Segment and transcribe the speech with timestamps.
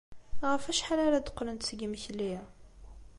[0.49, 2.33] Ɣef wacḥal ara d-qqlent seg yimekli?